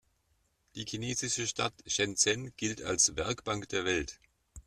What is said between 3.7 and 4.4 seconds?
Welt“.